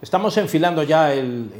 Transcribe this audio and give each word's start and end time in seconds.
Estamos 0.00 0.36
enfilando 0.36 0.84
ya 0.84 1.12
el, 1.12 1.50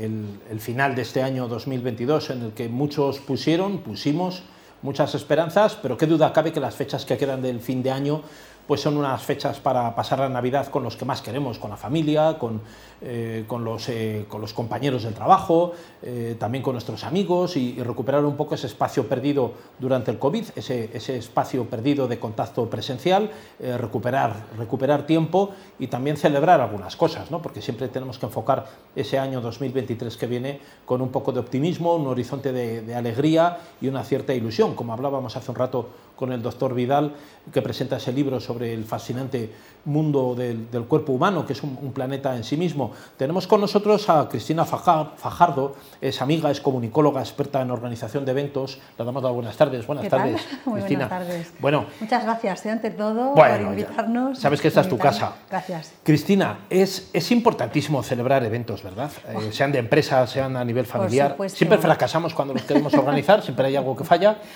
final 0.60 0.94
de 0.94 1.02
este 1.02 1.24
año 1.24 1.48
2022 1.48 2.30
en 2.30 2.42
el 2.42 2.52
que 2.52 2.68
muchos 2.68 3.18
pusieron, 3.18 3.78
pusimos 3.78 4.44
muchas 4.80 5.16
esperanzas, 5.16 5.74
pero 5.74 5.96
qué 5.96 6.06
duda 6.06 6.32
cabe 6.32 6.52
que 6.52 6.60
las 6.60 6.76
fechas 6.76 7.04
que 7.04 7.18
quedan 7.18 7.42
del 7.42 7.58
fin 7.58 7.82
de 7.82 7.90
año 7.90 8.22
pues 8.68 8.82
son 8.82 8.98
unas 8.98 9.22
fechas 9.22 9.58
para 9.60 9.94
pasar 9.94 10.18
la 10.18 10.28
Navidad 10.28 10.68
con 10.68 10.84
los 10.84 10.94
que 10.94 11.06
más 11.06 11.22
queremos, 11.22 11.58
con 11.58 11.70
la 11.70 11.78
familia, 11.78 12.36
con, 12.38 12.60
eh, 13.00 13.44
con, 13.46 13.64
los, 13.64 13.88
eh, 13.88 14.26
con 14.28 14.42
los, 14.42 14.52
compañeros 14.52 15.04
del 15.04 15.14
trabajo, 15.14 15.72
eh, 16.02 16.36
también 16.38 16.62
con 16.62 16.74
nuestros 16.74 17.02
amigos 17.04 17.56
y, 17.56 17.82
recuperar 17.82 18.26
un 18.26 18.36
poco 18.36 18.56
ese 18.56 18.66
espacio 18.66 19.08
perdido 19.08 19.52
durante 19.78 20.10
el 20.10 20.18
COVID, 20.18 20.44
ese, 20.54 20.90
ese 20.92 21.16
espacio 21.16 21.64
perdido 21.64 22.06
de 22.06 22.18
contacto 22.18 22.68
presencial, 22.68 23.30
recuperar, 23.58 24.34
recuperar 24.58 25.06
tiempo 25.06 25.52
y 25.78 25.86
también 25.86 26.18
celebrar 26.18 26.60
algunas 26.60 26.94
cosas, 26.96 27.30
¿no? 27.30 27.40
porque 27.40 27.62
siempre 27.62 27.88
tenemos 27.88 28.18
que 28.18 28.26
enfocar 28.26 28.66
ese 28.94 29.18
año 29.18 29.40
2023 29.40 30.14
que 30.16 30.26
viene 30.26 30.60
con 30.84 31.00
un 31.00 31.08
poco 31.08 31.32
de 31.32 31.40
optimismo, 31.40 31.94
un 31.94 32.06
horizonte 32.06 32.52
de, 32.52 32.82
de 32.82 32.94
alegría 32.94 33.58
y 33.80 33.88
una 33.88 34.04
cierta 34.04 34.34
ilusión, 34.34 34.74
como 34.74 34.92
hablábamos 34.92 35.34
hace 35.36 35.50
un 35.50 35.56
rato 35.56 35.88
con 36.18 36.32
el 36.32 36.42
doctor 36.42 36.74
Vidal, 36.74 37.14
que 37.52 37.62
presenta 37.62 37.96
ese 37.96 38.12
libro 38.12 38.40
sobre 38.40 38.74
el 38.74 38.84
fascinante 38.84 39.52
mundo 39.84 40.34
del, 40.34 40.66
cuerpo 40.88 41.12
humano, 41.12 41.46
que 41.46 41.52
es 41.52 41.62
un, 41.62 41.92
planeta 41.92 42.34
en 42.36 42.42
sí 42.42 42.56
mismo. 42.56 42.92
Tenemos 43.16 43.46
con 43.46 43.60
nosotros 43.60 44.08
a 44.10 44.28
Cristina 44.28 44.64
Fajardo, 44.64 45.76
es 46.00 46.20
amiga, 46.20 46.50
es 46.50 46.60
comunicóloga, 46.60 47.20
experta 47.20 47.62
en 47.62 47.70
organización 47.70 48.24
de 48.24 48.32
eventos. 48.32 48.80
Le 48.98 49.04
damos 49.04 49.22
las 49.22 49.32
buenas 49.32 49.56
tardes. 49.56 49.86
Buenas 49.86 50.08
tardes, 50.08 50.44
Muy 50.64 50.80
Cristina. 50.80 51.06
Buenas 51.06 51.28
tardes. 51.28 51.52
Bueno, 51.60 51.86
Muchas 52.00 52.24
gracias, 52.24 52.66
¿eh? 52.66 52.70
ante 52.70 52.90
todo, 52.90 53.34
por 53.34 53.60
invitarnos. 53.60 54.40
sabes 54.40 54.60
que 54.60 54.68
esta 54.68 54.80
es 54.80 54.88
tu 54.88 54.98
casa. 54.98 55.34
Gracias. 55.48 55.92
Cristina, 56.02 56.58
es, 56.68 57.10
es 57.12 57.30
importantísimo 57.30 58.02
celebrar 58.02 58.44
eventos, 58.44 58.82
¿verdad? 58.82 59.10
Eh, 59.28 59.52
sean 59.52 59.70
de 59.70 59.78
empresa, 59.78 60.26
sean 60.26 60.56
a 60.56 60.64
nivel 60.64 60.84
familiar. 60.84 61.36
Siempre 61.46 61.78
fracasamos 61.78 62.34
cuando 62.34 62.54
los 62.54 62.64
queremos 62.64 62.92
organizar, 62.94 63.40
siempre 63.42 63.66
hay 63.66 63.76
algo 63.76 63.96
que 63.96 64.02
falla. 64.04 64.38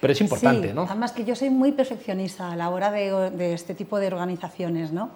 Pero 0.00 0.12
es 0.12 0.20
importante, 0.20 0.68
sí, 0.68 0.74
¿no? 0.74 0.82
Además 0.82 1.12
que 1.12 1.24
yo 1.24 1.36
soy 1.36 1.50
muy 1.50 1.72
perfeccionista 1.72 2.52
a 2.52 2.56
la 2.56 2.70
hora 2.70 2.90
de, 2.90 3.30
de 3.30 3.52
este 3.52 3.74
tipo 3.74 3.98
de 3.98 4.06
organizaciones, 4.06 4.92
¿no? 4.92 5.10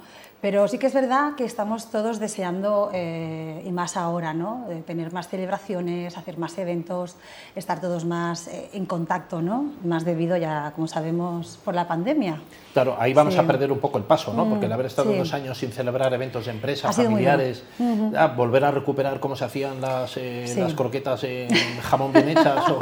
Pero 0.44 0.68
sí 0.68 0.76
que 0.76 0.88
es 0.88 0.92
verdad 0.92 1.36
que 1.36 1.46
estamos 1.46 1.90
todos 1.90 2.20
deseando, 2.20 2.90
eh, 2.92 3.62
y 3.64 3.72
más 3.72 3.96
ahora, 3.96 4.34
¿no? 4.34 4.66
tener 4.86 5.10
más 5.10 5.26
celebraciones, 5.28 6.18
hacer 6.18 6.36
más 6.36 6.58
eventos, 6.58 7.16
estar 7.56 7.80
todos 7.80 8.04
más 8.04 8.48
eh, 8.48 8.68
en 8.74 8.84
contacto, 8.84 9.40
¿no? 9.40 9.72
más 9.84 10.04
debido 10.04 10.36
ya, 10.36 10.70
como 10.74 10.86
sabemos, 10.86 11.58
por 11.64 11.74
la 11.74 11.88
pandemia. 11.88 12.42
Claro, 12.74 12.94
ahí 12.98 13.14
vamos 13.14 13.38
a 13.38 13.46
perder 13.46 13.72
un 13.72 13.78
poco 13.78 13.96
el 13.96 14.04
paso, 14.04 14.34
¿no? 14.34 14.46
porque 14.46 14.66
el 14.66 14.72
haber 14.74 14.84
estado 14.84 15.12
unos 15.12 15.32
años 15.32 15.56
sin 15.56 15.72
celebrar 15.72 16.12
eventos 16.12 16.44
de 16.44 16.50
empresas, 16.50 16.94
familiares, 16.94 17.64
volver 18.36 18.66
a 18.66 18.70
recuperar 18.70 19.20
cómo 19.20 19.36
se 19.36 19.46
hacían 19.46 19.80
las, 19.80 20.18
eh, 20.18 20.54
las 20.58 20.74
croquetas 20.74 21.24
en 21.24 21.48
jamón 21.80 22.12
bien 22.12 22.28
hechas 22.28 22.68
o, 22.68 22.80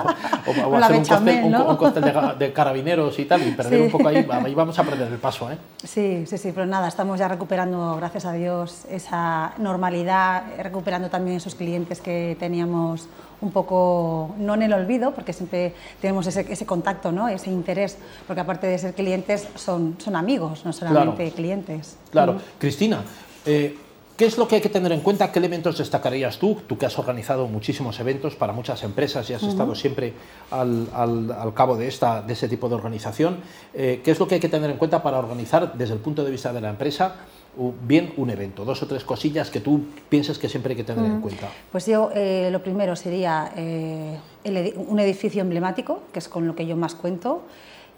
o, 0.67 0.77
hacer 0.79 0.97
un 0.97 1.05
cóctel, 1.05 1.45
un, 1.45 1.77
cóctel 1.77 2.03
de, 2.03 2.45
de, 2.45 2.53
carabineros 2.53 3.17
y 3.21 3.25
tal, 3.25 3.47
y 3.47 3.53
perder 3.53 3.83
un 3.83 3.91
poco 3.93 4.09
ahí, 4.09 4.27
ahí 4.29 4.53
vamos 4.53 4.77
a 4.81 4.83
perder 4.83 5.07
el 5.13 5.19
paso. 5.19 5.49
¿eh? 5.49 5.59
Sí, 5.85 6.25
sí, 6.27 6.39
sí, 6.39 6.51
pero 6.53 6.67
nada, 6.67 6.89
estamos 6.89 7.21
ya 7.21 7.29
recuperando 7.29 7.52
recuperando, 7.53 7.97
gracias 7.97 8.25
a 8.25 8.33
Dios, 8.33 8.87
esa 8.91 9.53
normalidad, 9.59 10.45
recuperando 10.63 11.11
también 11.11 11.37
esos 11.37 11.55
clientes 11.55 12.01
que 12.01 12.35
teníamos 12.41 13.09
un 13.43 13.51
poco, 13.51 14.35
no 14.39 14.55
en 14.55 14.63
el 14.63 14.73
olvido, 14.73 15.13
porque 15.13 15.35
siempre 15.35 15.75
tenemos 16.01 16.27
ese, 16.27 16.47
ese 16.51 16.65
contacto, 16.65 17.13
¿no? 17.13 17.29
ese 17.29 17.51
interés, 17.51 17.99
porque 18.27 18.41
aparte 18.41 18.67
de 18.69 18.79
ser 18.79 18.95
clientes, 18.95 19.47
son, 19.57 19.97
son 19.99 20.17
amigos, 20.17 20.65
no 20.65 20.73
solamente 20.73 21.31
clientes. 21.33 21.99
Claro. 22.11 22.41
Cristina, 22.59 23.03
eh, 23.45 23.77
¿Qué 24.17 24.27
es 24.27 24.37
lo 24.37 24.47
que 24.47 24.57
hay 24.57 24.61
que 24.61 24.69
tener 24.69 24.93
en 24.93 25.01
cuenta? 25.01 25.33
¿Qué 25.33 25.39
elementos 25.39 25.79
destacarías 25.79 26.39
tú? 26.39 26.59
Tú 26.69 26.77
que 26.77 26.85
has 26.87 26.99
organizado 26.99 27.49
muchísimos 27.49 27.99
eventos 27.99 28.37
para 28.37 28.53
muchas 28.53 28.83
empresas 28.83 29.29
y 29.31 29.35
has 29.35 29.43
estado 29.43 29.75
siempre 29.75 30.13
al, 30.51 30.87
al, 30.95 31.55
cabo 31.55 31.77
de, 31.77 31.89
esta, 31.89 32.21
de 32.21 32.35
ese 32.35 32.47
tipo 32.47 32.69
de 32.69 32.75
organización. 32.75 33.39
Eh, 33.73 34.01
¿Qué 34.05 34.11
es 34.11 34.21
lo 34.21 34.29
que 34.29 34.37
hay 34.37 34.41
que 34.41 34.51
tener 34.51 34.71
en 34.71 34.77
cuenta 34.77 35.03
para 35.03 35.19
organizar 35.19 35.73
desde 35.75 35.95
el 35.95 36.01
punto 36.01 36.23
de 36.23 36.31
vista 36.31 36.53
de 36.53 36.61
la 36.61 36.69
empresa 36.69 37.17
bien 37.57 38.15
un 38.17 38.31
evento? 38.31 38.65
Dos 38.65 38.83
o 38.83 38.87
tres 38.87 39.05
cosillas 39.05 39.51
que 39.51 39.61
tú 39.61 39.83
pienses 40.09 40.39
que 40.39 40.49
siempre 40.49 40.73
hay 40.73 40.77
que 40.77 40.85
tener 40.85 41.05
en 41.05 41.21
cuenta. 41.21 41.49
Pues 41.71 41.87
yo 41.87 42.11
eh, 42.15 42.49
lo 42.51 42.63
primero 42.63 42.97
sería 42.97 43.53
eh, 43.57 44.19
un 44.45 44.99
edificio 44.99 45.43
emblemático, 45.43 46.03
que 46.13 46.19
es 46.19 46.29
con 46.29 46.47
lo 46.47 46.55
que 46.55 46.67
yo 46.67 46.77
más 46.77 46.95
cuento. 46.95 47.43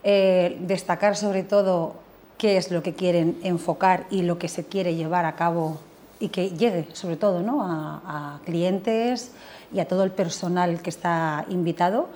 Eh, 0.03 0.59
destacar 0.61 1.17
sobre 1.17 1.45
todo 1.45 1.95
qué 2.37 2.57
es 2.57 2.71
lo 2.71 2.83
que 2.83 2.95
quieren 2.95 3.39
enfocar 3.43 4.07
y 4.11 4.23
lo 4.23 4.39
que 4.39 4.49
se 4.49 4.65
quiere 4.65 4.97
llevar 4.97 5.25
a 5.25 5.37
cabo 5.37 5.79
y 6.21 6.29
que 6.29 6.51
llegue 6.51 6.89
sobre 6.93 7.17
todo 7.17 7.41
¿no? 7.41 7.63
a, 7.63 8.03
a 8.37 8.41
clientes 8.45 9.33
y 9.73 9.81
a 9.81 9.89
todo 9.89 10.05
el 10.05 10.11
personal 10.11 10.83
que 10.83 10.91
está 10.91 11.47
invitado. 11.49 12.09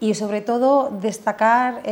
Y 0.00 0.14
sobre 0.14 0.40
todo 0.40 0.90
destacar 1.00 1.82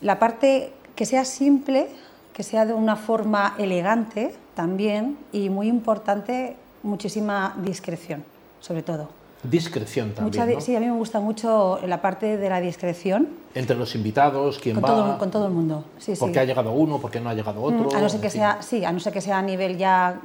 la 0.00 0.18
parte 0.18 0.72
que 0.96 1.06
sea 1.06 1.24
simple, 1.24 1.88
que 2.36 2.42
sea 2.42 2.66
de 2.66 2.74
una 2.74 2.96
forma 2.96 3.54
elegante 3.56 4.34
también 4.54 5.16
y 5.32 5.48
muy 5.48 5.68
importante, 5.68 6.54
muchísima 6.82 7.56
discreción, 7.64 8.24
sobre 8.60 8.82
todo. 8.82 9.08
Discreción 9.42 10.12
también. 10.12 10.60
Sí, 10.60 10.76
a 10.76 10.80
mí 10.80 10.84
me 10.84 10.98
gusta 10.98 11.18
mucho 11.18 11.80
la 11.86 12.02
parte 12.02 12.36
de 12.36 12.48
la 12.50 12.60
discreción. 12.60 13.28
Entre 13.54 13.74
los 13.74 13.94
invitados, 13.94 14.58
quién 14.58 14.74
con 14.74 14.84
va. 14.84 14.88
Todo, 14.88 15.18
con 15.18 15.30
todo 15.30 15.46
el 15.46 15.52
mundo. 15.54 15.84
Sí, 15.96 16.12
porque 16.20 16.38
ha 16.38 16.44
llegado 16.44 16.72
uno, 16.72 16.98
porque 17.00 17.20
no 17.20 17.30
ha 17.30 17.34
llegado 17.34 17.62
otro. 17.62 17.90
Mm, 17.90 17.96
a 17.96 18.00
no 18.02 18.08
ser 18.10 18.20
que 18.20 18.28
sea, 18.28 18.60
sí, 18.60 18.84
a 18.84 18.92
no 18.92 19.00
ser 19.00 19.14
que 19.14 19.22
sea 19.22 19.38
a 19.38 19.42
nivel 19.42 19.78
ya 19.78 20.20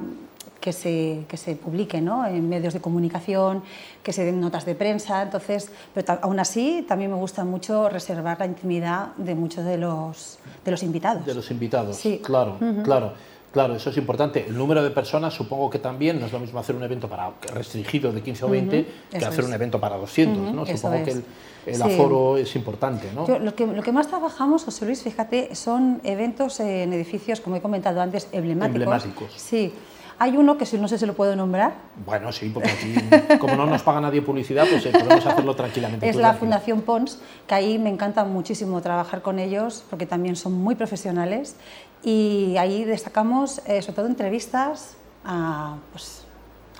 que 0.62 0.72
se, 0.72 1.24
que 1.28 1.36
se 1.36 1.56
publique 1.56 2.00
¿no? 2.00 2.24
en 2.24 2.48
medios 2.48 2.72
de 2.72 2.80
comunicación, 2.80 3.62
que 4.02 4.12
se 4.12 4.24
den 4.24 4.40
notas 4.40 4.64
de 4.64 4.76
prensa. 4.76 5.22
Entonces, 5.22 5.70
pero 5.92 6.20
aún 6.22 6.38
así, 6.38 6.86
también 6.88 7.10
me 7.10 7.16
gusta 7.18 7.44
mucho 7.44 7.88
reservar 7.88 8.38
la 8.38 8.46
intimidad 8.46 9.08
de 9.16 9.34
muchos 9.34 9.64
de 9.64 9.76
los, 9.76 10.38
de 10.64 10.70
los 10.70 10.82
invitados. 10.84 11.26
De 11.26 11.34
los 11.34 11.50
invitados, 11.50 11.96
sí. 11.96 12.20
claro, 12.24 12.56
claro. 12.84 13.12
Claro, 13.52 13.76
eso 13.76 13.90
es 13.90 13.98
importante. 13.98 14.46
El 14.48 14.56
número 14.56 14.82
de 14.82 14.88
personas, 14.88 15.34
supongo 15.34 15.68
que 15.68 15.78
también 15.78 16.18
no 16.18 16.24
es 16.24 16.32
lo 16.32 16.40
mismo 16.40 16.58
hacer 16.58 16.74
un 16.74 16.84
evento 16.84 17.06
para 17.06 17.32
restringido 17.52 18.10
de 18.10 18.22
15 18.22 18.46
o 18.46 18.48
20 18.48 18.86
que 19.10 19.24
hacer 19.26 19.44
un 19.44 19.52
evento 19.52 19.78
para 19.78 19.98
200. 19.98 20.54
¿no? 20.54 20.64
Supongo 20.64 21.04
que 21.04 21.22
el, 21.66 21.82
aforo 21.82 22.38
es 22.38 22.56
importante. 22.56 23.10
¿no? 23.14 23.26
lo, 23.28 23.54
que, 23.54 23.66
lo, 23.66 23.82
que, 23.82 23.92
más 23.92 24.08
trabajamos, 24.08 24.64
José 24.64 24.86
Luis, 24.86 25.02
fíjate, 25.02 25.54
son 25.54 26.00
eventos 26.02 26.60
en 26.60 26.94
edificios, 26.94 27.42
como 27.42 27.56
he 27.56 27.60
comentado 27.60 28.00
antes, 28.00 28.26
emblemáticos. 28.32 28.74
Emblemáticos. 28.74 29.32
Sí. 29.36 29.70
Hay 30.18 30.36
uno 30.36 30.56
que 30.58 30.66
no 30.78 30.88
sé 30.88 30.98
si 30.98 31.06
lo 31.06 31.14
puedo 31.14 31.34
nombrar. 31.36 31.74
Bueno, 32.04 32.32
sí, 32.32 32.48
porque 32.48 32.70
aquí, 32.70 32.94
como 33.38 33.56
no 33.56 33.66
nos 33.66 33.82
paga 33.82 34.00
nadie 34.00 34.22
publicidad, 34.22 34.66
pues 34.68 34.86
eh, 34.86 34.92
podemos 34.92 35.26
hacerlo 35.26 35.54
tranquilamente. 35.54 36.08
Es 36.08 36.16
la 36.16 36.34
Fundación 36.34 36.82
Pons, 36.82 37.18
que 37.46 37.54
ahí 37.54 37.78
me 37.78 37.90
encanta 37.90 38.24
muchísimo 38.24 38.80
trabajar 38.80 39.22
con 39.22 39.38
ellos, 39.38 39.84
porque 39.90 40.06
también 40.06 40.36
son 40.36 40.52
muy 40.52 40.74
profesionales. 40.74 41.56
Y 42.02 42.56
ahí 42.58 42.84
destacamos, 42.84 43.60
eh, 43.66 43.82
sobre 43.82 43.94
todo, 43.94 44.06
entrevistas 44.06 44.96
a, 45.24 45.76
pues, 45.92 46.24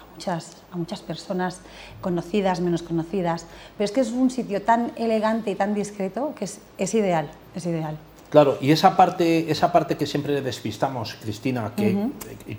a, 0.01 0.15
muchas, 0.15 0.57
a 0.73 0.77
muchas 0.77 1.01
personas 1.01 1.61
conocidas, 2.01 2.61
menos 2.61 2.83
conocidas. 2.83 3.47
Pero 3.77 3.85
es 3.85 3.93
que 3.93 4.01
es 4.01 4.11
un 4.11 4.31
sitio 4.31 4.63
tan 4.63 4.93
elegante 4.97 5.51
y 5.51 5.55
tan 5.55 5.75
discreto 5.75 6.35
que 6.37 6.45
es, 6.45 6.61
es 6.79 6.95
ideal, 6.95 7.31
es 7.55 7.67
ideal. 7.67 7.97
Claro, 8.33 8.57
y 8.63 8.71
esa 8.71 8.97
parte, 8.97 9.51
esa 9.53 9.73
parte 9.73 9.99
que 9.99 10.07
siempre 10.07 10.41
despistamos, 10.41 11.19
Cristina, 11.21 11.75
que 11.77 12.09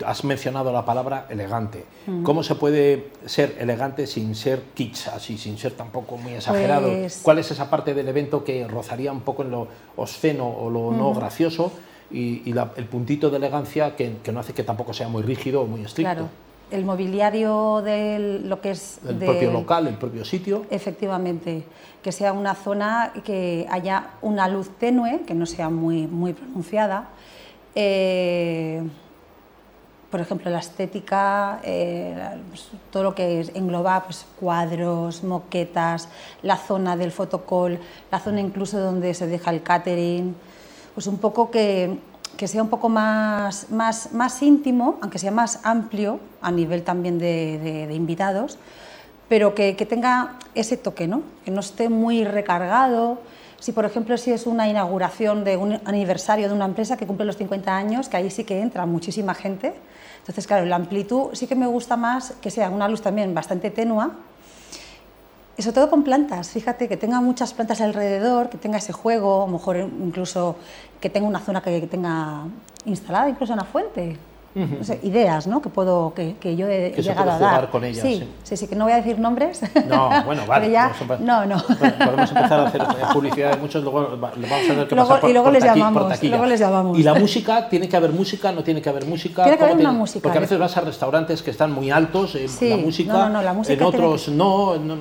has 0.05 0.23
mencionado 0.23 0.71
la 0.71 0.85
palabra 0.85 1.25
elegante. 1.31 1.83
¿Cómo 2.21 2.43
se 2.43 2.53
puede 2.53 3.07
ser 3.25 3.57
elegante 3.59 4.05
sin 4.05 4.35
ser 4.35 4.61
kitsch, 4.75 5.07
así, 5.07 5.35
sin 5.35 5.57
ser 5.57 5.71
tampoco 5.71 6.15
muy 6.15 6.33
exagerado? 6.33 6.89
Pues 6.89 7.21
¿Cuál 7.23 7.39
es 7.39 7.49
esa 7.49 7.71
parte 7.71 7.95
del 7.95 8.07
evento 8.07 8.43
que 8.43 8.67
rozaría 8.67 9.11
un 9.11 9.21
poco 9.21 9.41
en 9.41 9.49
lo 9.49 9.67
obsceno 9.95 10.47
o 10.47 10.69
lo 10.69 10.91
no 10.91 11.11
gracioso 11.11 11.71
y, 12.11 12.53
el 12.75 12.85
puntito 12.85 13.31
de 13.31 13.37
elegancia 13.37 13.95
que, 13.95 14.17
que, 14.23 14.31
no 14.31 14.41
hace 14.41 14.53
que 14.53 14.63
tampoco 14.63 14.93
sea 14.93 15.07
muy 15.07 15.23
rígido 15.23 15.61
o 15.61 15.65
muy 15.65 15.81
estricto? 15.81 16.13
Claro 16.13 16.52
el 16.73 16.85
mobiliario 16.85 17.81
de 17.83 18.41
lo 18.43 18.59
que 18.59 18.71
es... 18.71 18.99
El 19.07 19.17
propio 19.17 19.51
local, 19.51 19.87
el 19.87 19.95
propio 19.95 20.25
sitio. 20.25 20.65
Efectivamente, 20.71 21.63
que 22.01 22.11
sea 22.11 22.33
una 22.33 22.55
zona 22.55 23.13
que 23.23 23.67
haya 23.69 24.07
una 24.21 24.47
luz 24.47 24.69
tenue, 24.79 25.21
que 25.21 25.35
no 25.35 25.45
sea 25.45 25.69
muy, 25.69 26.07
muy 26.07 26.33
pronunciada. 26.33 27.09
Eh, 27.75 28.81
por 30.09 30.19
ejemplo, 30.19 30.49
la 30.51 30.59
estética, 30.59 31.59
eh, 31.63 32.15
todo 32.91 33.03
lo 33.03 33.15
que 33.15 33.41
engloba 33.53 34.03
pues, 34.03 34.25
cuadros, 34.39 35.23
moquetas, 35.23 36.09
la 36.41 36.57
zona 36.57 36.97
del 36.97 37.11
fotocall, 37.11 37.79
la 38.11 38.19
zona 38.19 38.41
incluso 38.41 38.79
donde 38.79 39.13
se 39.13 39.27
deja 39.27 39.51
el 39.51 39.63
catering, 39.63 40.35
pues 40.93 41.07
un 41.07 41.17
poco 41.17 41.49
que 41.49 41.97
que 42.37 42.47
sea 42.47 42.63
un 42.63 42.69
poco 42.69 42.89
más, 42.89 43.69
más, 43.69 44.11
más 44.13 44.41
íntimo, 44.41 44.97
aunque 45.01 45.19
sea 45.19 45.31
más 45.31 45.59
amplio 45.63 46.19
a 46.41 46.51
nivel 46.51 46.83
también 46.83 47.19
de, 47.19 47.89
invitados, 47.93 48.57
pero 49.29 49.55
que, 49.55 49.75
que, 49.75 49.85
tenga 49.85 50.35
ese 50.55 50.77
toque, 50.77 51.07
¿no? 51.07 51.23
que 51.45 51.51
no 51.51 51.59
esté 51.59 51.89
muy 51.89 52.23
recargado, 52.23 53.19
Si, 53.59 53.71
por 53.71 53.85
ejemplo, 53.85 54.17
si 54.17 54.29
es 54.31 54.45
una 54.45 54.67
inauguración 54.67 55.45
de 55.45 55.55
un 55.55 55.79
aniversario 55.85 56.49
de 56.49 56.53
una 56.53 56.65
empresa 56.65 56.97
que 56.97 57.07
cumple 57.07 57.25
los 57.25 57.37
50 57.37 57.73
años, 57.73 58.09
que 58.09 58.17
ahí 58.17 58.29
sí 58.29 58.43
que 58.43 58.59
entra 58.59 58.85
muchísima 58.85 59.33
gente. 59.33 59.73
Entonces, 60.19 60.47
claro, 60.47 60.65
la 60.65 60.75
amplitud 60.75 61.29
sí 61.31 61.47
que 61.47 61.55
me 61.55 61.65
gusta 61.65 61.95
más 61.95 62.33
que 62.41 62.51
sea 62.51 62.69
una 62.69 62.89
luz 62.89 63.01
también 63.01 63.33
bastante 63.33 63.71
tenua, 63.71 64.17
y 65.57 65.61
sobre 65.61 65.75
todo 65.75 65.89
con 65.89 66.03
plantas, 66.03 66.49
fíjate 66.49 66.87
que 66.87 66.97
tenga 66.97 67.21
muchas 67.21 67.53
plantas 67.53 67.79
alrededor, 67.81 68.49
que 68.49 68.57
tenga 68.57 68.77
ese 68.77 68.91
juego, 68.93 69.43
a 69.43 69.45
lo 69.45 69.53
mejor 69.53 69.77
incluso 69.77 70.55
que 70.99 71.09
tenga 71.09 71.27
una 71.27 71.39
zona 71.39 71.61
que, 71.61 71.81
tenga 71.81 72.45
instalada 72.85 73.29
incluso 73.29 73.53
una 73.53 73.65
fuente. 73.65 74.17
ideas 75.01 75.47
¿no? 75.47 75.61
que, 75.61 75.69
puedo, 75.69 76.13
que, 76.15 76.35
que 76.39 76.55
yo 76.55 76.67
he 76.67 76.91
llegado 77.01 77.31
a 77.31 77.39
dar. 77.39 77.69
con 77.69 77.83
ellas. 77.83 78.01
Sí, 78.01 78.27
sí, 78.43 78.55
sí, 78.55 78.67
que 78.67 78.75
no 78.75 78.85
voy 78.85 78.93
a 78.93 78.97
decir 78.97 79.19
nombres. 79.19 79.61
No, 79.87 80.09
bueno, 80.25 80.43
vale. 80.47 80.71
ya, 80.71 80.91
no, 81.19 81.45
no. 81.45 81.57
Podemos 82.05 82.31
empezar 82.31 82.59
a 82.59 82.67
hacer 82.67 82.83
publicidad 83.13 83.51
de 83.51 83.57
muchos, 83.57 83.83
luego 83.83 84.01
le 84.01 84.15
vamos 84.17 84.35
a 84.35 84.67
tener 84.67 84.87
que 84.87 84.95
luego, 84.95 85.09
pasar 85.09 85.21
por, 85.21 85.29
y 85.29 85.33
luego 85.33 85.45
por 85.45 85.53
les 85.53 85.63
llamamos, 85.63 86.03
por 86.17 86.23
luego 86.29 86.45
les 86.45 86.59
llamamos. 86.59 86.99
Y 86.99 87.03
la 87.03 87.13
música, 87.15 87.67
¿tiene 87.69 87.89
que 87.89 87.95
haber 87.97 88.11
música? 88.11 88.51
¿No 88.51 88.63
tiene 88.63 88.81
que 88.81 88.89
haber 88.89 89.05
música? 89.05 89.43
Tiene 89.43 89.57
que 89.57 89.63
haber 89.63 89.77
¿Cómo 89.77 89.89
una 89.89 89.99
música. 89.99 90.23
Porque 90.23 90.37
a 90.37 90.41
veces 90.41 90.57
vas 90.59 90.77
a 90.77 90.81
restaurantes 90.81 91.41
que 91.41 91.51
están 91.51 91.71
muy 91.71 91.91
altos, 91.91 92.35
eh, 92.35 92.47
Sí, 92.47 92.69
la 92.69 92.77
música, 92.77 93.13
no, 93.13 93.19
no, 93.19 93.29
no, 93.29 93.41
la 93.41 93.53
música 93.53 93.73
en 93.73 93.83
otros 93.83 94.25
que- 94.25 94.31
no, 94.31 94.77
no, 94.77 94.93
eh, 94.93 94.97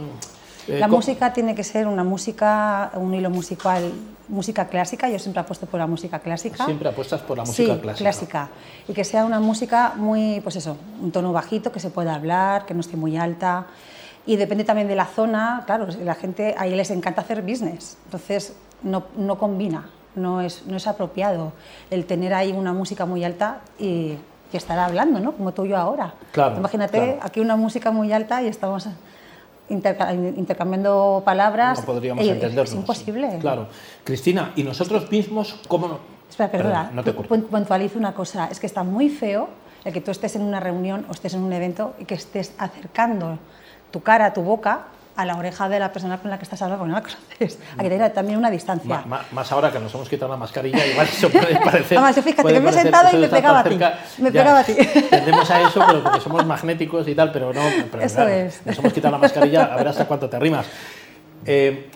La 0.69 0.87
¿cómo? 0.87 0.99
música 0.99 1.33
tiene 1.33 1.55
que 1.55 1.65
ser 1.65 1.87
una 1.87 2.05
música, 2.05 2.93
un 2.95 3.15
hilo 3.15 3.31
musical, 3.31 3.93
música 4.29 4.69
clásica. 4.69 5.09
Yo 5.09 5.19
siempre 5.19 5.41
apuesto 5.41 5.67
por 5.67 5.81
la 5.81 5.87
música 5.87 6.21
clásica. 6.21 6.65
Siempre 6.65 6.89
apuestas 6.89 7.21
por 7.21 7.37
la 7.39 7.45
música 7.45 7.75
sí, 7.75 7.81
clásica. 7.99 8.49
Y 8.89 8.93
que 8.93 9.05
sea 9.05 9.25
una 9.25 9.41
música 9.41 9.95
muy, 9.97 10.41
pues 10.41 10.57
eso, 10.57 10.77
un 11.01 11.11
tono 11.11 11.33
bajito, 11.33 11.73
que 11.73 11.81
se 11.81 11.91
pueda 11.91 12.15
hablar, 12.15 12.65
que 12.67 12.75
no 12.75 12.81
esté 12.81 12.97
muy 12.97 13.17
alta. 13.17 13.67
Y 14.25 14.37
depende 14.37 14.63
también 14.65 14.87
de 14.87 14.95
la 14.95 15.07
zona, 15.07 15.65
claro, 15.67 15.89
la 16.05 16.15
gente 16.15 16.55
ahí 16.57 16.75
les 16.75 16.91
encanta 16.91 17.23
hacer 17.23 17.43
business, 17.43 17.97
entonces 18.05 18.55
no, 18.85 19.03
no 19.17 19.37
combina, 19.37 19.87
no 20.15 20.41
es, 20.41 20.65
no 20.67 20.77
es 20.77 20.87
apropiado 20.87 21.53
el 21.91 22.07
tener 22.07 22.33
ahí 22.33 22.53
una 22.53 22.73
música 22.73 23.05
muy 23.05 23.25
alta 23.25 23.63
y, 23.81 24.17
y 24.53 24.57
estar 24.57 24.79
hablando, 24.79 25.19
¿no? 25.19 25.33
Como 25.33 25.53
tú 25.53 25.65
y 25.65 25.71
yo 25.71 25.77
ahora. 25.77 26.15
Claro, 26.31 26.57
Imagínate 26.57 26.99
claro. 26.99 27.19
aquí 27.21 27.41
una 27.41 27.57
música 27.57 27.91
muy 27.91 28.13
alta 28.13 28.41
y 28.45 28.47
estamos 28.47 28.87
interca- 29.73 30.13
intercambiando 30.15 31.23
palabras. 31.25 31.81
No 31.81 31.85
podríamos 31.87 32.25
y 32.25 32.29
entendernos. 32.29 32.69
Es 32.71 32.75
imposible. 32.77 33.39
Claro. 33.41 33.67
Cristina, 34.05 34.53
¿y 34.57 34.63
nosotros 34.63 35.11
mismos 35.11 35.57
cómo 35.69 35.89
no? 35.89 35.99
Espera, 36.29 36.51
perdona, 36.51 36.91
no 36.95 37.03
te 37.05 37.13
puntualizo 37.13 37.99
una 37.99 38.15
cosa. 38.15 38.49
Es 38.51 38.59
que 38.61 38.67
está 38.67 38.83
muy 38.83 39.09
feo 39.11 39.49
el 39.85 39.93
que 39.93 40.01
tú 40.01 40.11
estés 40.11 40.37
en 40.37 40.43
una 40.43 40.61
reunión 40.61 41.05
o 41.09 41.13
estés 41.13 41.35
en 41.35 41.43
un 41.43 41.53
evento 41.53 41.95
y 41.99 42.05
que 42.05 42.15
estés 42.15 42.53
acercando 42.59 43.39
tu 43.91 44.01
cara, 44.01 44.33
tu 44.33 44.43
boca 44.43 44.87
a 45.23 45.25
la 45.25 45.37
oreja 45.37 45.69
de 45.69 45.79
la 45.79 45.93
persona 45.93 46.19
con 46.19 46.31
la 46.31 46.37
que 46.39 46.45
estás 46.45 46.61
hablando, 46.63 46.81
porque 46.85 46.91
no 46.93 46.97
la 46.97 47.03
conoces. 47.03 47.59
Hay 47.79 47.85
que 47.85 47.91
tener 47.91 48.13
también 48.13 48.39
una 48.39 48.51
distancia. 48.51 48.89
Ma- 48.89 49.05
ma- 49.07 49.25
más 49.33 49.51
ahora 49.53 49.71
que 49.71 49.79
nos 49.79 49.95
hemos 49.95 50.09
quitado 50.09 50.31
la 50.33 50.37
mascarilla, 50.37 50.85
igual 50.87 51.07
eso 51.07 51.31
puede 51.31 51.59
parecer. 51.65 51.99
Además, 51.99 52.17
fíjate 52.25 52.53
que 52.53 52.61
me 52.61 52.71
he 52.71 52.73
sentado 52.73 53.09
y 53.17 53.17
me 53.21 53.29
pegaba 53.29 53.61
a 53.61 53.65
ti. 53.65 53.79
Me 54.19 54.31
ya, 54.31 54.43
pegaba 54.43 54.59
a 54.61 54.65
ti. 54.65 54.75
Tendemos 55.11 55.51
a 55.51 55.61
eso, 55.63 55.83
pero 55.87 56.03
porque 56.03 56.21
somos 56.21 56.45
magnéticos 56.45 57.07
y 57.09 57.15
tal, 57.15 57.31
pero 57.33 57.53
no. 57.53 57.61
Pero 57.91 58.03
Eso 58.03 58.17
claro, 58.17 58.31
es. 58.31 58.67
Nos 58.67 58.79
hemos 58.79 58.93
quitado 58.93 59.13
la 59.13 59.19
mascarilla, 59.19 59.65
a 59.73 59.77
ver 59.77 59.89
hasta 59.89 60.07
cuánto 60.07 60.29
te 60.29 60.39
rimas. 60.39 60.67
Eh, 61.47 61.91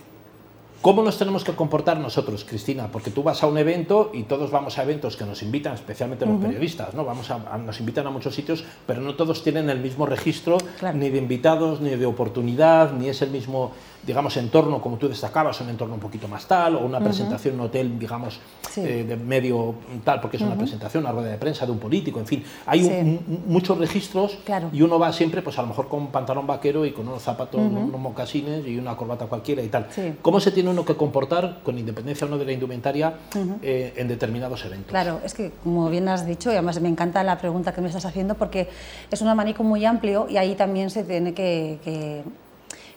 ¿Cómo 0.83 1.03
nos 1.03 1.19
tenemos 1.19 1.43
que 1.43 1.53
comportar 1.53 1.99
nosotros, 1.99 2.45
Cristina? 2.45 2.89
Porque 2.93 3.11
tú 3.11 3.25
vas 3.25 3.43
a 3.43 3.49
un 3.49 3.59
evento 3.59 4.11
y 4.15 4.23
todos 4.23 4.53
vamos 4.53 4.79
a 4.79 4.85
eventos 4.85 5.17
que 5.17 5.25
nos 5.25 5.43
invitan, 5.43 5.75
especialmente 5.75 6.25
los 6.27 6.41
periodistas, 6.41 6.95
¿no? 6.95 7.05
Vamos 7.05 7.29
a, 7.31 7.41
a- 7.51 7.59
nos 7.59 7.81
invitan 7.81 8.07
a 8.07 8.11
muchos 8.11 8.35
sitios, 8.37 8.63
pero 8.87 9.01
no 9.01 9.17
todos 9.17 9.43
tienen 9.43 9.69
el 9.69 9.81
mismo 9.81 10.07
registro, 10.07 10.59
Claro. 10.79 10.97
ni 10.97 11.11
de 11.11 11.19
invitados, 11.19 11.81
ni 11.81 11.91
de 11.91 12.07
oportunidad, 12.07 12.93
ni 12.93 13.09
es 13.09 13.21
el 13.23 13.31
mismo, 13.31 13.73
digamos, 14.07 14.37
entorno 14.37 14.81
como 14.81 14.97
tú 14.97 15.09
destacabas, 15.09 15.61
un 15.61 15.69
entorno 15.69 15.95
un 15.95 16.01
poquito 16.01 16.29
más 16.29 16.47
tal, 16.47 16.77
o 16.77 16.81
una 16.87 17.01
presentación 17.01 17.55
en 17.55 17.61
un 17.61 17.67
hotel, 17.67 17.99
digamos, 17.99 18.39
Sí. 18.71 18.81
eh, 18.83 19.05
de 19.05 19.17
medio 19.17 19.75
tal, 20.05 20.21
porque 20.21 20.37
es 20.37 20.43
una 20.43 20.55
presentación, 20.57 21.03
una 21.05 21.13
rueda 21.13 21.31
de 21.31 21.39
prensa 21.39 21.67
de 21.67 21.73
un 21.73 21.79
político, 21.79 22.21
en 22.21 22.27
fin. 22.27 22.45
Hay 22.67 22.85
un- 22.85 22.87
Sí. 22.91 22.95
un- 23.01 23.43
muchos 23.47 23.77
registros 23.79 24.39
Claro. 24.45 24.69
y 24.73 24.83
uno 24.83 24.99
va 24.99 25.13
siempre, 25.13 25.43
pues 25.43 25.59
a 25.59 25.63
lo 25.63 25.69
mejor 25.69 25.89
con 25.89 26.01
un 26.03 26.07
pantalón 26.09 26.47
vaquero 26.47 26.85
y 26.87 26.93
con 26.93 27.09
unos 27.09 27.23
zapatos, 27.23 27.61
unos 27.61 28.01
mocasines 28.01 28.67
y 28.67 28.79
una 28.79 28.97
corbata 28.97 29.27
cualquiera 29.27 29.63
y 29.63 29.69
tal. 29.69 29.87
Sí. 29.91 30.15
¿Cómo 30.23 30.39
se 30.41 30.51
tiene 30.53 30.71
uno 30.71 30.85
que 30.85 30.95
comportar, 30.95 31.61
con 31.65 31.79
independencia 31.79 32.27
o 32.27 32.31
no 32.31 32.39
de 32.39 32.45
la 32.45 32.53
indumentaria, 32.53 33.15
eh, 33.63 33.95
en 33.97 34.09
determinados 34.09 34.65
eventos? 34.65 34.91
Claro, 34.91 35.21
es 35.25 35.35
que 35.35 35.51
como 35.65 35.89
bien 35.91 36.09
has 36.09 36.27
dicho, 36.27 36.51
y 36.51 36.53
además 36.53 36.81
me 36.81 36.89
encanta 36.89 37.25
la 37.25 37.39
pregunta 37.39 37.73
que 37.75 37.81
me 37.81 37.89
estás 37.89 38.05
haciendo 38.05 38.35
porque 38.35 38.69
es 39.11 39.21
un 39.21 39.29
abanico 39.29 39.65
muy 39.65 39.85
amplio 39.85 40.27
y 40.29 40.37
ahí 40.37 40.55
también 40.55 40.91
se 40.91 41.03
tiene 41.03 41.35
que, 41.35 41.79
que- 41.85 42.23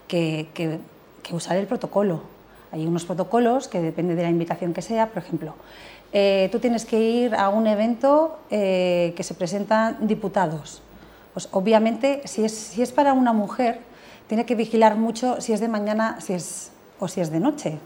que- 0.08 0.48
que- 0.54 0.80
que 1.24 1.36
usar 1.36 1.58
el 1.58 1.68
protocolo. 1.68 2.22
Hay 2.72 2.86
unos 2.86 3.06
protocolos 3.06 3.68
que 3.68 3.82
depende 3.82 4.16
de 4.16 4.24
la 4.24 4.30
invitación 4.30 4.74
que 4.74 4.82
sea, 4.82 5.08
por 5.08 5.24
ejemplo, 5.24 5.56
eh, 6.12 6.50
tú 6.52 6.60
tienes 6.60 6.86
que 6.86 7.00
ir 7.00 7.36
a 7.36 7.50
un 7.50 7.68
evento 7.68 8.40
eh, 8.50 9.14
que 9.16 9.24
se 9.24 9.34
presentan 9.34 10.08
diputados. 10.08 10.82
Pues 11.34 11.50
obviamente, 11.52 12.22
si 12.26 12.44
es, 12.44 12.54
si 12.54 12.82
es 12.82 12.92
para 12.92 13.14
una 13.14 13.34
mujer, 13.34 13.80
tiene 14.28 14.46
que 14.46 14.56
vigilar 14.56 14.96
mucho 14.96 15.42
si 15.42 15.54
es 15.54 15.60
de 15.60 15.68
mañana 15.68 16.20
si 16.22 16.34
es, 16.34 16.72
o 17.00 17.08
si 17.08 17.22
es 17.22 17.32
de 17.32 17.40
noche, 17.40 17.78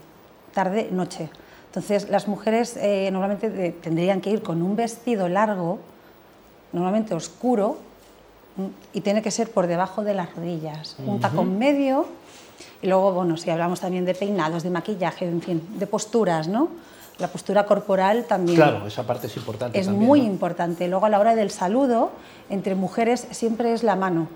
tarde, 0.52 0.88
noche. 0.90 1.28
Entonces, 1.66 2.08
las 2.08 2.28
mujeres 2.28 2.76
eh, 2.76 3.10
normalmente 3.10 3.72
tendrían 3.72 4.20
que 4.20 4.30
ir 4.30 4.42
con 4.42 4.62
un 4.62 4.76
vestido 4.76 5.28
largo, 5.28 5.80
normalmente 6.72 7.14
oscuro, 7.14 7.78
y 8.92 9.00
tiene 9.00 9.22
que 9.22 9.30
ser 9.30 9.50
por 9.50 9.66
debajo 9.66 10.04
de 10.04 10.14
las 10.14 10.34
rodillas, 10.34 10.96
un 11.04 11.20
tacón 11.20 11.58
medio, 11.58 12.06
y 12.82 12.86
luego, 12.86 13.12
bueno, 13.12 13.36
si 13.36 13.50
hablamos 13.50 13.80
también 13.80 14.04
de 14.04 14.14
peinados, 14.14 14.62
de 14.62 14.70
maquillaje, 14.70 15.26
en 15.26 15.40
fin, 15.40 15.78
de 15.78 15.86
posturas, 15.86 16.48
¿no? 16.48 16.68
La 17.18 17.28
postura 17.28 17.64
corporal 17.64 18.24
también 18.24 18.56
Claro, 18.56 18.86
esa 18.86 19.04
parte 19.04 19.28
es 19.28 19.36
importante 19.36 19.78
es 19.78 19.86
también, 19.86 20.06
muy 20.06 20.20
¿no? 20.20 20.26
importante. 20.26 20.88
Luego, 20.88 21.06
a 21.06 21.08
la 21.08 21.18
hora 21.18 21.34
del 21.34 21.50
saludo, 21.50 22.10
entre 22.50 22.74
mujeres 22.74 23.26
siempre 23.30 23.72
es 23.72 23.82
la 23.84 23.96
mano. 23.96 24.28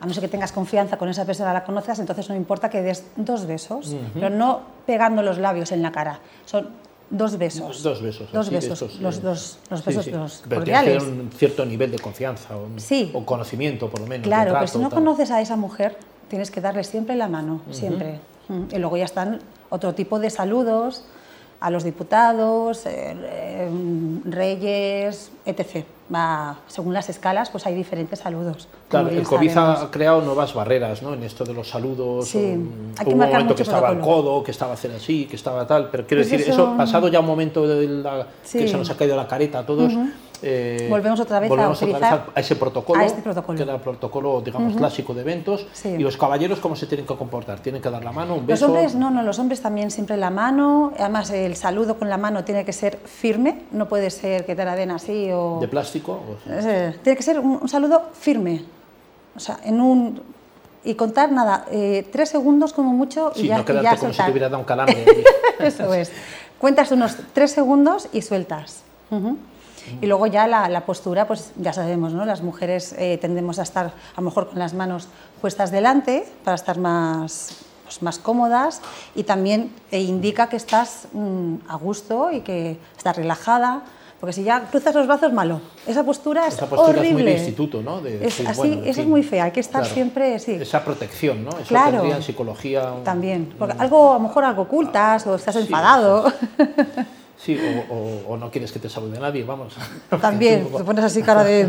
A 0.00 0.06
no 0.06 0.14
ser 0.14 0.22
que 0.22 0.28
tengas 0.28 0.52
confianza 0.52 0.96
con 0.96 1.08
esa 1.08 1.24
persona, 1.24 1.52
la 1.52 1.64
conoces, 1.64 1.98
entonces 1.98 2.28
no 2.28 2.36
importa 2.36 2.70
que 2.70 2.82
des 2.82 3.04
dos 3.16 3.46
besos, 3.46 3.96
pero 4.14 4.30
no 4.30 4.60
pegando 4.86 5.22
los 5.22 5.38
labios 5.38 5.72
en 5.72 5.82
la 5.82 5.90
cara. 5.90 6.20
Son 6.44 6.68
dos 7.10 7.38
besos. 7.38 7.82
Dos 7.82 8.02
besos. 8.02 8.30
Dos 8.32 8.50
besos. 8.50 8.72
estos, 8.82 9.00
los, 9.00 9.16
eh, 9.18 9.20
dos, 9.22 9.58
los 9.70 9.80
sí, 9.80 9.86
besos 9.86 10.04
sí. 10.04 10.10
los 10.10 10.36
Pero 10.48 10.48
que 10.48 10.56
cordiales. 10.72 11.02
haber 11.02 11.12
un 11.20 11.30
cierto 11.32 11.64
nivel 11.64 11.90
de 11.90 11.98
confianza 11.98 12.56
o, 12.56 12.66
Sí. 12.76 13.10
o 13.14 13.24
conocimiento, 13.24 13.88
por 13.88 14.00
lo 14.00 14.06
menos. 14.06 14.26
Claro, 14.26 14.52
pero 14.54 14.66
si 14.66 14.78
no 14.78 14.88
tal. 14.88 14.98
conoces 15.00 15.30
a 15.30 15.40
esa 15.40 15.56
mujer, 15.56 15.96
tienes 16.28 16.50
que 16.50 16.60
darle 16.60 16.84
siempre 16.84 17.16
la 17.16 17.28
mano, 17.28 17.62
siempre. 17.70 18.20
Y 18.72 18.78
luego 18.78 18.96
ya 18.96 19.04
están 19.04 19.40
otro 19.70 19.94
tipo 19.94 20.18
de 20.18 20.30
saludos 20.30 21.04
a 21.60 21.70
los 21.70 21.84
diputados, 21.84 22.86
eh, 22.86 23.16
eh, 23.20 23.68
reyes, 24.24 25.32
etc. 25.44 25.84
Va, 26.14 26.56
según 26.68 26.94
las 26.94 27.08
escalas, 27.10 27.50
pues 27.50 27.66
hay 27.66 27.74
diferentes 27.74 28.20
saludos. 28.20 28.68
Claro, 28.88 29.08
el 29.08 29.24
COVID 29.24 29.50
sabemos. 29.50 29.82
ha 29.82 29.90
creado 29.90 30.22
nuevas 30.22 30.54
barreras 30.54 31.02
¿no? 31.02 31.12
en 31.14 31.22
esto 31.22 31.44
de 31.44 31.52
los 31.52 31.68
saludos. 31.68 32.28
Sí, 32.28 32.38
o, 32.38 33.00
hay 33.00 33.06
que 33.06 33.12
un 33.12 33.18
momento 33.18 33.54
que 33.54 33.62
estaba 33.62 33.90
el 33.90 33.98
codo, 34.00 34.42
que 34.42 34.52
estaba 34.52 34.72
hacer 34.74 34.92
así, 34.92 35.26
que 35.26 35.36
estaba 35.36 35.66
tal. 35.66 35.90
Pero 35.90 36.06
quiero 36.06 36.22
Pues 36.22 36.30
decir, 36.30 36.48
eso- 36.50 36.74
pasado 36.76 37.08
ya 37.08 37.20
un 37.20 37.26
momento 37.26 37.66
de 37.66 37.86
la- 37.86 38.26
que 38.50 38.66
se 38.68 38.76
nos 38.76 38.88
ha 38.90 38.96
caído 38.96 39.16
la 39.16 39.26
careta 39.26 39.58
a 39.58 39.66
todos. 39.66 39.92
Eh, 40.42 40.86
Volvemos 40.90 41.18
otra 41.20 41.40
vez 41.40 41.48
a 41.50 41.54
volvemos 41.54 41.82
otra 41.82 41.98
vez 41.98 42.08
a, 42.08 42.26
a 42.34 42.40
ese 42.40 42.56
protocolo, 42.56 43.00
a 43.00 43.04
este 43.04 43.22
protocolo. 43.22 43.56
que 43.56 43.62
era 43.62 43.74
el 43.74 43.80
protocolo, 43.80 44.40
digamos, 44.40 44.76
clásico 44.76 45.14
de 45.14 45.20
eventos. 45.22 45.66
Sí. 45.72 45.88
Y 45.90 45.98
los 45.98 46.16
caballeros, 46.16 46.58
¿cómo 46.60 46.76
se 46.76 46.86
tienen 46.86 47.06
que 47.06 47.16
comportar? 47.16 47.60
¿Tienen 47.60 47.80
que 47.82 47.90
dar 47.90 48.04
la 48.04 48.12
mano, 48.12 48.34
un 48.34 48.40
Los 48.40 48.46
beso? 48.46 48.66
hombres, 48.66 48.94
no, 48.94 49.10
no, 49.10 49.22
los 49.22 49.38
hombres 49.38 49.60
también 49.60 49.90
siempre 49.90 50.16
la 50.16 50.30
mano, 50.30 50.92
además 50.98 51.30
el 51.30 51.56
saludo 51.56 51.98
con 51.98 52.08
la 52.08 52.16
mano 52.18 52.44
tiene 52.44 52.64
que 52.64 52.72
ser 52.72 52.96
firme, 52.98 53.62
no 53.72 53.88
puede 53.88 54.10
ser 54.10 54.44
que 54.46 54.54
te 54.54 54.64
la 54.64 54.76
den 54.76 54.90
así 54.90 55.30
o... 55.32 55.58
¿De 55.60 55.68
plástico? 55.68 56.12
O- 56.12 56.36
Eh, 56.50 56.94
Tiene 57.02 57.16
que 57.16 57.22
ser 57.22 57.38
un, 57.40 57.58
un 57.62 57.68
saludo 57.68 58.10
firme, 58.12 58.64
o 59.36 59.40
sea, 59.40 59.58
en 59.64 59.80
un... 59.80 60.22
Y 60.84 60.94
contar 60.94 61.30
nada, 61.32 61.66
eh, 61.70 62.06
tres 62.10 62.28
segundos 62.30 62.72
como 62.72 62.92
mucho 62.92 63.32
y 63.34 63.40
Sí, 63.40 63.46
ya, 63.48 63.56
no 63.56 63.62
y 63.62 63.64
quedarte 63.64 63.84
ya 63.84 63.90
como 63.96 64.12
si 64.12 64.16
soltar. 64.16 64.26
te 64.26 64.30
hubiera 64.32 64.48
dado 64.48 64.60
un 64.60 64.64
calambre. 64.64 65.04
Eso 65.58 65.92
es. 65.92 66.10
Cuentas 66.58 66.92
unos 66.92 67.16
tres 67.34 67.50
segundos 67.50 68.08
y 68.12 68.22
sueltas. 68.22 68.84
Ujú. 69.10 69.36
Y 70.00 70.06
luego 70.06 70.26
ya 70.26 70.46
la, 70.46 70.68
la 70.68 70.84
postura, 70.86 71.26
pues 71.26 71.52
ya 71.56 71.72
sabemos, 71.72 72.12
¿no? 72.12 72.24
Las 72.24 72.42
mujeres 72.42 72.94
eh, 72.98 73.18
tendemos 73.20 73.58
a 73.58 73.62
estar 73.62 73.86
a 73.86 74.20
lo 74.20 74.22
mejor 74.24 74.48
con 74.50 74.58
las 74.58 74.74
manos 74.74 75.08
puestas 75.40 75.70
delante 75.70 76.24
para 76.44 76.54
estar 76.56 76.78
más, 76.78 77.56
pues, 77.84 78.02
más 78.02 78.18
cómodas 78.18 78.80
y 79.14 79.24
también 79.24 79.72
eh, 79.90 80.00
indica 80.00 80.48
que 80.48 80.56
estás 80.56 81.08
mm, 81.12 81.54
a 81.68 81.76
gusto 81.76 82.30
y 82.32 82.40
que 82.40 82.78
estás 82.96 83.16
relajada. 83.16 83.82
Porque 84.20 84.32
si 84.32 84.42
ya 84.42 84.62
cruzas 84.68 84.92
los 84.96 85.06
brazos, 85.06 85.32
malo. 85.32 85.60
Esa 85.86 86.02
postura 86.02 86.48
es 86.48 86.54
Esa 86.54 86.66
postura 86.66 86.88
horrible. 86.98 87.08
es 87.08 87.12
muy 87.14 87.22
de 87.22 87.32
instituto, 87.34 87.82
¿no? 87.82 88.00
De 88.00 88.26
Es 88.26 88.40
así, 88.40 88.58
bueno, 88.58 88.74
en 88.82 88.88
esa 88.88 89.00
es 89.02 89.06
muy 89.06 89.22
fea. 89.22 89.44
Hay 89.44 89.52
que 89.52 89.60
estar 89.60 89.82
claro. 89.82 89.94
siempre, 89.94 90.38
sí. 90.40 90.54
Esa 90.54 90.84
protección, 90.84 91.44
¿no? 91.44 91.50
Eso 91.50 91.68
Claro. 91.68 91.92
tendría 91.98 92.16
en 92.16 92.22
psicología... 92.24 92.92
un- 92.94 93.04
También. 93.04 93.54
Porque 93.56 93.76
algo, 93.78 94.10
a 94.10 94.14
lo 94.14 94.20
mejor 94.26 94.42
algo 94.44 94.62
ocultas 94.62 95.24
o 95.28 95.36
estás 95.36 95.54
enfadado. 95.54 96.32
Sí, 97.38 97.56
o, 97.88 98.36
no 98.36 98.50
quieres 98.50 98.72
que 98.72 98.80
te 98.80 98.88
salude 98.88 99.20
nadie, 99.20 99.44
vamos. 99.44 99.74
También, 100.20 100.66
te 100.76 100.82
pones 100.82 101.04
así 101.04 101.22
cara 101.22 101.44
de, 101.44 101.66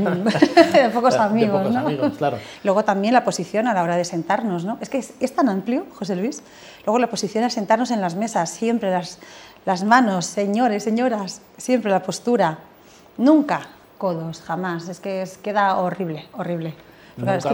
pocos 0.94 1.16
amigos, 1.16 1.64
de 1.64 1.70
pocos 1.70 1.76
amigos, 1.76 2.18
claro. 2.18 2.38
Luego 2.64 2.84
también 2.84 3.14
la 3.14 3.24
posición 3.24 3.68
a 3.68 3.74
la 3.74 3.84
hora 3.84 3.96
de 3.96 4.04
sentarnos, 4.04 4.66
¿no? 4.66 4.80
Es 4.82 4.90
que 4.90 4.98
es, 4.98 5.36
tan 5.36 5.48
amplio, 5.48 5.86
José 5.94 6.16
Luis. 6.16 6.42
Luego 6.86 6.98
la 6.98 7.08
posición 7.08 7.44
al 7.44 7.52
sentarnos 7.52 7.92
en 7.92 8.02
las 8.02 8.16
mesas, 8.16 8.50
siempre 8.50 8.90
las, 8.90 9.20
las 9.66 9.84
manos, 9.84 10.26
señores, 10.26 10.84
señoras, 10.84 11.42
siempre 11.58 11.92
la 11.92 12.02
postura. 12.02 12.58
Nunca 13.18 13.68
codos, 14.00 14.42
jamás. 14.42 14.90
Es 14.90 15.00
que 15.00 15.22
es, 15.22 15.38
queda 15.38 15.78
horrible, 15.78 16.28
horrible 16.34 16.74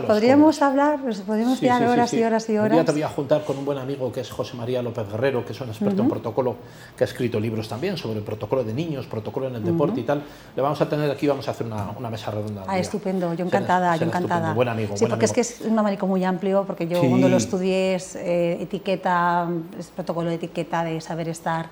podríamos 0.08 0.62
hablar, 0.62 1.00
pues 1.02 1.20
podríamos 1.22 1.60
sí, 1.60 1.68
horas 1.68 2.14
y 2.14 2.24
horas 2.24 2.50
y 2.50 2.58
horas. 2.58 2.72
Día 2.72 2.86
te 2.86 2.92
voy 2.92 3.04
a 3.04 3.10
juntar 3.10 3.44
con 3.44 3.58
un 3.58 3.66
buen 3.66 3.78
amigo 3.78 4.12
que 4.12 4.22
es 4.22 4.30
José 4.30 4.56
María 4.56 4.82
López 4.82 5.08
Guerrero, 5.10 5.46
que 5.46 5.54
es 5.54 5.62
un 5.62 5.70
experto 5.70 6.02
en 6.02 6.10
protocolo, 6.10 6.56
que 6.98 7.04
ha 7.04 7.08
escrito 7.08 7.40
libros 7.40 7.68
también 7.68 7.98
sobre 7.98 8.20
el 8.20 8.24
protocolo 8.24 8.64
de 8.64 8.74
niños, 8.74 9.06
protocolo 9.06 9.48
en 9.48 9.56
el 9.56 9.64
deporte 9.64 10.00
y 10.00 10.04
tal. 10.04 10.24
Le 10.56 10.62
vamos 10.62 10.80
a 10.82 10.90
tener 10.90 11.10
aquí, 11.10 11.28
vamos 11.28 11.48
a 11.48 11.52
hacer 11.52 11.68
una, 11.68 11.92
una 11.98 12.10
mesa 12.10 12.32
redonda. 12.32 12.64
Ah, 12.68 12.80
estupendo, 12.80 13.34
yo 13.34 13.46
encantada, 13.46 13.96
yo 13.96 14.06
encantada. 14.06 14.54
Buen 14.54 14.70
amigo. 14.70 14.96
Sí, 14.98 15.06
porque 15.06 15.26
es 15.26 15.34
que 15.34 15.42
es 15.42 15.62
un 15.62 15.78
abanico 15.78 16.08
muy 16.08 16.24
amplio, 16.24 16.64
porque 16.66 16.88
yo 16.88 17.00
cuando 17.00 17.30
lo 17.30 17.38
estudié 17.38 17.96
es 17.96 18.16
eh, 18.16 18.62
etiqueta, 18.62 19.48
es 19.78 19.88
protocolo 19.88 20.30
de 20.30 20.36
etiqueta, 20.36 20.84
de 20.84 21.02
saber 21.02 21.30
estar, 21.30 21.70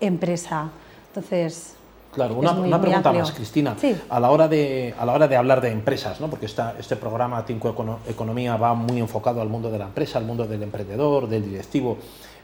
empresa. 0.00 0.70
Entonces, 1.08 1.74
Claro, 2.14 2.36
una, 2.36 2.80
pregunta 2.80 3.12
más, 3.12 3.32
Cristina. 3.32 3.76
A, 4.08 4.20
la 4.20 4.30
hora 4.30 4.48
de, 4.48 4.94
a 4.98 5.04
la 5.04 5.12
hora 5.12 5.26
de 5.26 5.36
hablar 5.36 5.60
de 5.60 5.70
empresas, 5.70 6.20
¿no? 6.20 6.28
porque 6.28 6.46
esta, 6.46 6.74
este 6.78 6.96
programa 6.96 7.44
Tinco 7.44 7.74
Economía 8.08 8.56
va 8.56 8.74
muy 8.74 8.98
enfocado 8.98 9.40
al 9.40 9.48
mundo 9.48 9.70
de 9.70 9.78
la 9.78 9.86
empresa, 9.86 10.18
al 10.18 10.24
mundo 10.24 10.46
del 10.46 10.62
emprendedor, 10.62 11.28
del 11.28 11.44
directivo. 11.44 11.98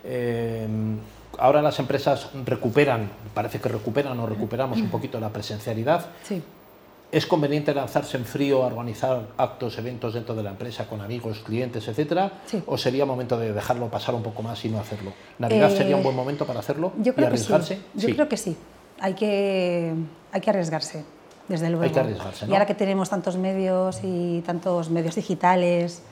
Eh, 0.04 0.66
ahora 1.38 1.62
las 1.62 1.78
empresas 1.78 2.30
recuperan, 2.44 3.10
parece 3.32 3.60
que 3.60 3.68
recuperan 3.68 4.18
o 4.18 4.26
recuperamos 4.26 4.78
un 4.78 4.88
poquito 4.88 5.20
la 5.20 5.28
presencialidad. 5.28 6.06
Sí. 6.24 6.42
¿Es 7.12 7.26
conveniente 7.26 7.74
lanzarse 7.74 8.16
en 8.16 8.24
frío 8.24 8.62
a 8.62 8.66
organizar 8.66 9.30
actos, 9.36 9.76
eventos 9.78 10.14
dentro 10.14 10.32
de 10.34 10.44
la 10.44 10.50
empresa 10.50 10.86
con 10.86 11.00
amigos, 11.00 11.40
clientes, 11.40 11.86
etcétera? 11.88 12.30
¿O 12.66 12.78
sería 12.78 13.04
momento 13.04 13.36
de 13.36 13.52
dejarlo 13.52 13.88
pasar 13.88 14.14
un 14.14 14.22
poco 14.22 14.42
más 14.42 14.64
y 14.64 14.68
no 14.68 14.78
hacerlo? 14.78 15.12
¿Navidad 15.38 15.70
sería 15.70 15.96
un 15.96 16.02
eh, 16.02 16.04
buen 16.04 16.16
momento 16.16 16.46
para 16.46 16.60
hacerlo 16.60 16.92
yo 16.98 17.12
y 17.16 17.24
arriesgarse? 17.24 17.80
Yo 17.94 18.14
creo 18.14 18.28
que 18.28 18.36
sí 18.36 18.56
hay 19.00 19.14
que, 19.14 19.95
hay 20.33 20.40
que 20.40 20.50
arriesgarse, 20.50 21.04
desde 21.49 21.69
luego. 21.71 21.85
Hay 21.85 21.90
que 21.90 22.00
arriesgarse, 22.00 22.47
Y 22.47 22.52
ahora 22.52 22.66
que 22.66 22.75
tenemos 22.75 23.09
tantos 23.11 23.37
medios 23.37 24.00
y 24.02 24.42
tantos 24.42 24.90
medios 24.90 25.14
digitales, 25.14 26.02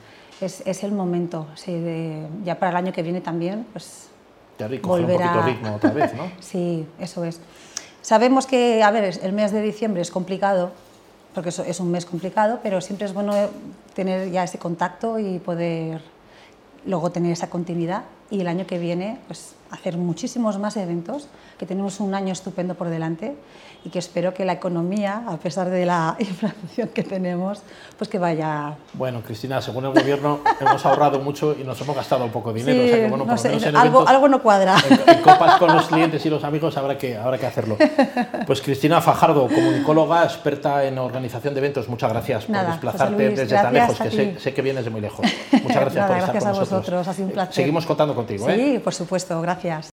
es, 0.41 0.61
es 0.65 0.83
el 0.83 0.91
momento. 0.91 1.47
Sí, 1.55 1.73
de, 1.73 2.27
ya 2.43 2.59
para 2.59 2.71
el 2.71 2.77
año 2.77 2.93
que 2.93 3.03
viene 3.03 3.21
también, 3.21 3.65
pues. 3.71 4.07
Ya 4.57 4.67
volver 4.67 5.15
un 5.15 5.27
poquito 5.27 5.41
ritmo 5.43 5.75
otra 5.75 5.91
vez, 5.91 6.13
¿no? 6.13 6.31
sí, 6.39 6.85
eso 6.99 7.23
es. 7.23 7.39
Sabemos 8.01 8.45
que, 8.45 8.83
a 8.83 8.91
ver, 8.91 9.19
el 9.21 9.33
mes 9.33 9.51
de 9.51 9.61
diciembre 9.61 10.01
es 10.01 10.11
complicado, 10.11 10.71
porque 11.33 11.49
es 11.49 11.79
un 11.79 11.91
mes 11.91 12.05
complicado, 12.05 12.59
pero 12.63 12.81
siempre 12.81 13.05
es 13.05 13.13
bueno 13.13 13.33
tener 13.93 14.31
ya 14.31 14.43
ese 14.43 14.57
contacto 14.57 15.19
y 15.19 15.39
poder 15.39 16.01
luego 16.85 17.11
tener 17.11 17.31
esa 17.31 17.49
continuidad 17.49 18.03
y 18.29 18.41
el 18.41 18.47
año 18.47 18.65
que 18.65 18.77
viene 18.79 19.19
pues, 19.27 19.55
hacer 19.71 19.97
muchísimos 19.97 20.57
más 20.57 20.77
eventos, 20.77 21.27
que 21.57 21.65
tenemos 21.65 21.99
un 21.99 22.15
año 22.15 22.33
estupendo 22.33 22.75
por 22.75 22.89
delante 22.89 23.35
y 23.83 23.89
que 23.89 23.99
espero 23.99 24.33
que 24.33 24.43
la 24.43 24.53
economía, 24.53 25.23
a 25.27 25.37
pesar 25.37 25.69
de 25.69 25.85
la 25.85 26.15
inflación 26.19 26.89
que 26.89 27.03
tenemos, 27.03 27.61
pues 27.97 28.09
que 28.09 28.19
vaya... 28.19 28.75
Bueno, 28.93 29.21
Cristina, 29.21 29.61
según 29.61 29.85
el 29.85 29.93
gobierno 29.93 30.39
hemos 30.59 30.85
ahorrado 30.85 31.19
mucho 31.19 31.55
y 31.59 31.63
nos 31.63 31.79
hemos 31.81 31.95
gastado 31.95 32.25
un 32.25 32.31
poco 32.31 32.51
de 32.51 32.59
dinero. 32.59 32.81
Sí, 32.81 32.85
o 32.85 32.89
sea 32.89 33.03
que, 33.03 33.09
bueno, 33.09 33.25
no 33.25 33.37
sé, 33.37 33.53
algo, 33.75 34.07
algo, 34.07 34.27
no 34.27 34.41
cuadra. 34.41 34.75
En, 35.07 35.21
copas 35.21 35.57
con 35.57 35.73
los 35.73 35.87
clientes 35.87 36.25
y 36.25 36.29
los 36.29 36.43
amigos 36.43 36.75
habrá 36.77 36.97
que, 36.97 37.17
habrá 37.17 37.37
que 37.37 37.45
hacerlo. 37.45 37.77
Pues 38.45 38.61
Cristina 38.61 39.01
Fajardo, 39.01 39.47
comunicóloga, 39.47 40.23
experta 40.23 40.83
en 40.83 40.97
organización 40.97 41.53
de 41.53 41.59
eventos, 41.59 41.87
muchas 41.87 42.11
gracias 42.11 42.45
por 42.45 42.65
desplazarte 42.65 43.29
desde 43.29 43.55
tan 43.55 43.73
lejos, 43.73 43.99
que 43.99 44.39
sé, 44.39 44.53
que 44.53 44.61
vienes 44.61 44.85
de 44.85 44.89
muy 44.89 45.01
lejos. 45.01 45.25
Muchas 45.51 45.81
gracias 45.81 46.07
por 46.07 46.17
estar 46.17 46.33
gracias 46.33 46.43
con 46.43 46.55
a 46.55 46.59
vosotros, 46.59 47.07
ha 47.07 47.13
sido 47.13 47.27
un 47.27 47.33
placer. 47.33 47.53
Seguimos 47.53 47.85
contando 47.85 48.15
contigo. 48.15 48.47
Sí, 48.47 48.79
por 48.83 48.93
supuesto, 48.93 49.39
gracias. 49.61 49.87